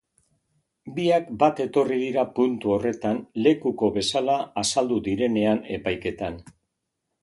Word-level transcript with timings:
Biak 0.95 1.27
bat 1.43 1.61
etorri 1.65 1.99
dira 2.05 2.25
puntu 2.41 2.75
horretan 2.79 3.21
lekuko 3.49 3.93
bezala 4.01 4.43
azaldu 4.65 5.03
direnean 5.13 5.67
epaiketan. 5.81 6.47